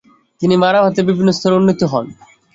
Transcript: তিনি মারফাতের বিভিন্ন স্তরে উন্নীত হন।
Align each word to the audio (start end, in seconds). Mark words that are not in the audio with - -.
তিনি 0.41 0.55
মারফাতের 0.57 1.07
বিভিন্ন 1.09 1.29
স্তরে 1.33 1.57
উন্নীত 1.59 1.81
হন। 1.91 2.05